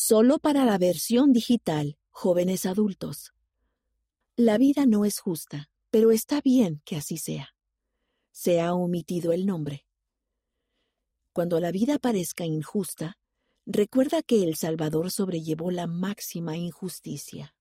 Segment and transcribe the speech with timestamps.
[0.00, 3.34] Solo para la versión digital, jóvenes adultos.
[4.36, 7.48] La vida no es justa, pero está bien que así sea.
[8.30, 9.88] Se ha omitido el nombre.
[11.32, 13.18] Cuando la vida parezca injusta,
[13.66, 17.56] recuerda que el Salvador sobrellevó la máxima injusticia.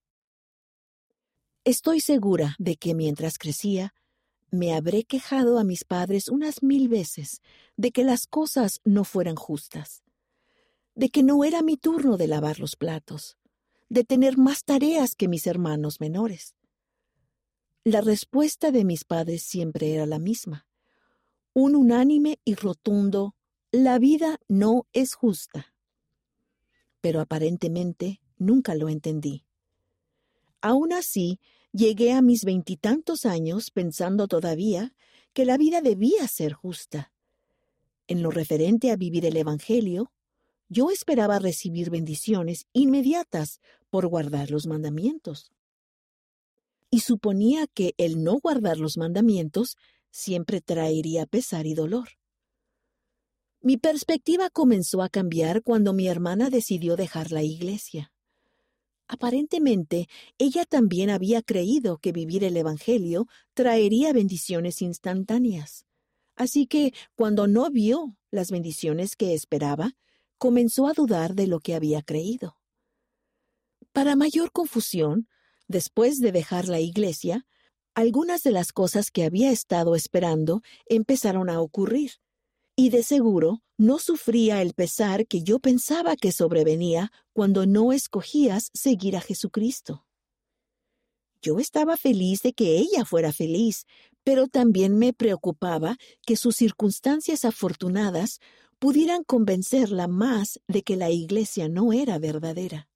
[1.63, 3.95] Estoy segura de que mientras crecía,
[4.51, 7.41] me habré quejado a mis padres unas mil veces
[7.77, 10.04] de que las cosas no fueran justas,
[10.98, 13.38] de que no era mi turno de lavar los platos,
[13.87, 16.56] de tener más tareas que mis hermanos menores.
[17.86, 20.68] La respuesta de mis padres siempre era la misma,
[21.54, 23.33] un unánime y rotundo
[23.71, 25.73] la vida no es justa.
[27.00, 29.45] Pero aparentemente nunca lo entendí.
[30.59, 31.39] Aún así,
[31.78, 34.95] Llegué a mis veintitantos años pensando todavía
[35.34, 37.11] que la vida debía ser justa.
[38.08, 40.11] En lo referente a vivir el Evangelio,
[40.70, 45.52] yo esperaba recibir bendiciones inmediatas por guardar los mandamientos.
[46.90, 49.78] Y suponía que el no guardar los mandamientos
[50.09, 52.09] siempre traería pesar y dolor.
[53.62, 58.12] Mi perspectiva comenzó a cambiar cuando mi hermana decidió dejar la iglesia.
[59.08, 65.86] Aparentemente, ella también había creído que vivir el Evangelio traería bendiciones instantáneas.
[66.36, 69.96] Así que, cuando no vio las bendiciones que esperaba,
[70.38, 72.58] comenzó a dudar de lo que había creído.
[73.92, 75.28] Para mayor confusión,
[75.68, 77.46] después de dejar la iglesia,
[77.96, 82.12] algunas de las cosas que había estado esperando empezaron a ocurrir,
[82.76, 88.70] y de seguro no sufría el pesar que yo pensaba que sobrevenía cuando no escogías
[88.74, 90.06] seguir a Jesucristo.
[91.42, 93.86] Yo estaba feliz de que ella fuera feliz,
[94.24, 98.40] pero también me preocupaba que sus circunstancias afortunadas
[98.80, 102.89] pudieran convencerla más de que la iglesia no era verdadera.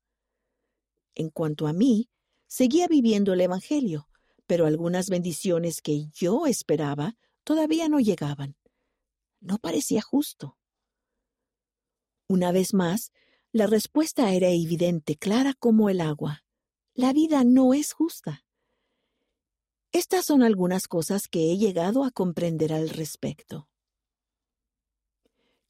[1.16, 2.10] En cuanto a mí,
[2.48, 4.08] seguía viviendo el Evangelio,
[4.48, 8.56] pero algunas bendiciones que yo esperaba todavía no llegaban
[9.42, 10.58] no parecía justo.
[12.28, 13.12] Una vez más,
[13.52, 16.46] la respuesta era evidente, clara como el agua.
[16.94, 18.46] La vida no es justa.
[19.92, 23.68] Estas son algunas cosas que he llegado a comprender al respecto.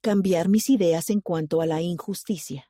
[0.01, 2.69] Cambiar mis ideas en cuanto a la injusticia.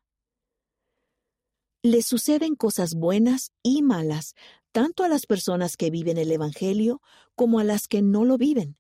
[1.84, 4.36] Le suceden cosas buenas y malas
[4.72, 7.02] tanto a las personas que viven el Evangelio
[7.36, 8.78] como a las que no lo viven,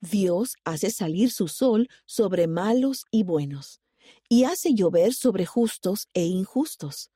[0.00, 3.80] Dios hace salir su sol sobre malos y buenos,
[4.28, 7.10] y hace llover sobre justos e injustos.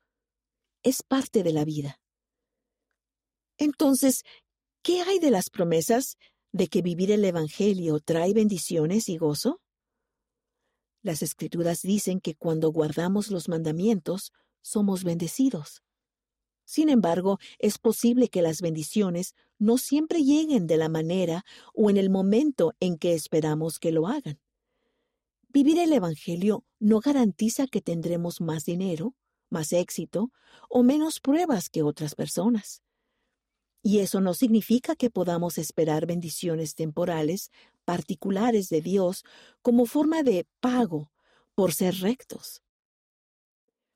[0.83, 2.01] Es parte de la vida.
[3.59, 4.25] Entonces,
[4.83, 6.17] ¿qué hay de las promesas
[6.53, 9.61] de que vivir el Evangelio trae bendiciones y gozo?
[11.03, 14.33] Las escrituras dicen que cuando guardamos los mandamientos,
[14.63, 15.83] somos bendecidos.
[16.65, 21.97] Sin embargo, es posible que las bendiciones no siempre lleguen de la manera o en
[21.97, 24.39] el momento en que esperamos que lo hagan.
[25.49, 29.15] Vivir el Evangelio no garantiza que tendremos más dinero,
[29.49, 30.31] más éxito
[30.69, 32.83] o menos pruebas que otras personas.
[33.83, 37.51] Y eso no significa que podamos esperar bendiciones temporales,
[37.85, 39.25] particulares de Dios,
[39.63, 41.11] como forma de pago
[41.55, 42.63] por ser rectos.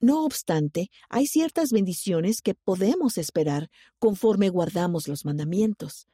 [0.01, 6.09] No obstante, hay ciertas bendiciones que podemos esperar conforme guardamos los mandamientos.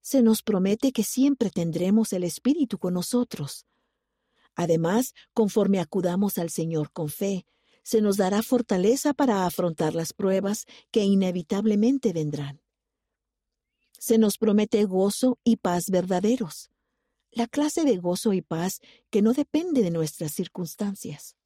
[0.00, 3.66] Se nos promete que siempre tendremos el Espíritu con nosotros.
[4.54, 7.46] Además, conforme acudamos al Señor con fe,
[7.82, 12.60] se nos dará fortaleza para afrontar las pruebas que inevitablemente vendrán.
[14.00, 16.70] Se nos promete gozo y paz verdaderos,
[17.32, 18.80] la clase de gozo y paz
[19.10, 21.36] que no depende de nuestras circunstancias.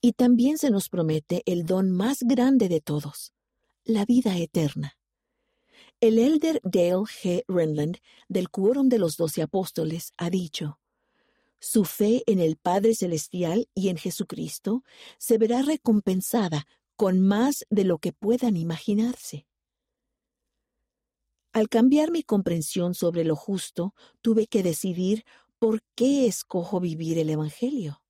[0.00, 3.32] Y también se nos promete el don más grande de todos,
[3.84, 4.98] la vida eterna.
[6.00, 7.44] El elder Dale G.
[7.46, 10.80] Renland, del Quórum de los Doce Apóstoles, ha dicho,
[11.60, 14.82] Su fe en el Padre Celestial y en Jesucristo
[15.16, 19.46] se verá recompensada con más de lo que puedan imaginarse.
[21.52, 25.24] Al cambiar mi comprensión sobre lo justo, tuve que decidir
[25.58, 28.02] por qué escojo vivir el Evangelio.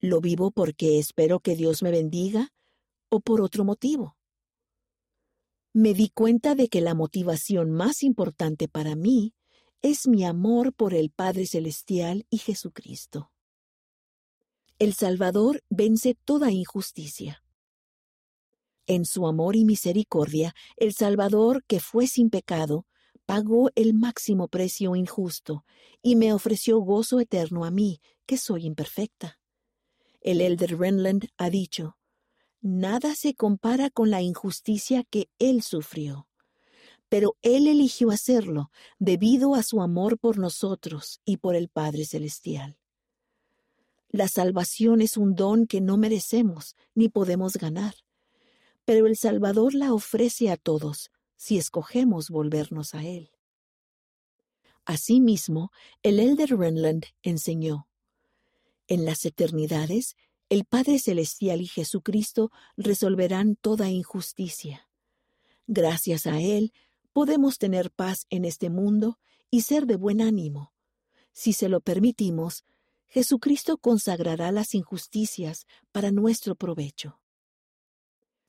[0.00, 2.52] ¿Lo vivo porque espero que Dios me bendiga
[3.08, 4.16] o por otro motivo?
[5.72, 9.34] Me di cuenta de que la motivación más importante para mí
[9.80, 13.30] es mi amor por el Padre Celestial y Jesucristo.
[14.80, 17.41] El Salvador vence toda injusticia.
[18.92, 22.84] En su amor y misericordia, el Salvador, que fue sin pecado,
[23.24, 25.64] pagó el máximo precio injusto
[26.02, 29.38] y me ofreció gozo eterno a mí, que soy imperfecta.
[30.20, 31.96] El elder Renland ha dicho,
[32.60, 36.28] Nada se compara con la injusticia que Él sufrió.
[37.08, 42.76] Pero Él eligió hacerlo debido a su amor por nosotros y por el Padre Celestial.
[44.10, 47.94] La salvación es un don que no merecemos ni podemos ganar,
[48.84, 53.30] pero el Salvador la ofrece a todos si escogemos volvernos a Él.
[54.84, 55.70] Asimismo,
[56.02, 57.88] el elder Renland enseñó,
[58.88, 60.16] en las eternidades,
[60.48, 64.86] el Padre Celestial y Jesucristo resolverán toda injusticia.
[65.66, 66.74] Gracias a Él,
[67.14, 69.18] podemos tener paz en este mundo
[69.50, 70.74] y ser de buen ánimo.
[71.32, 72.64] Si se lo permitimos,
[73.08, 77.21] Jesucristo consagrará las injusticias para nuestro provecho.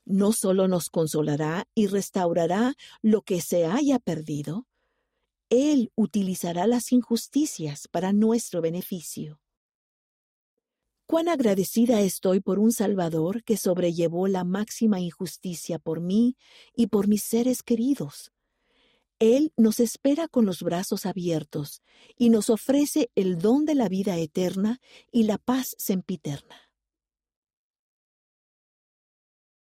[0.05, 4.67] No solo nos consolará y restaurará lo que se haya perdido,
[5.50, 9.39] Él utilizará las injusticias para nuestro beneficio.
[11.05, 16.38] Cuán agradecida estoy por un Salvador que sobrellevó la máxima injusticia por mí
[16.75, 18.31] y por mis seres queridos.
[19.19, 21.81] Él nos espera con los brazos abiertos
[22.17, 26.72] y nos ofrece el don de la vida eterna y la paz sempiterna.